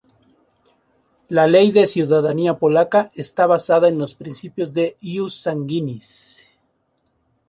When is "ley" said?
1.45-1.71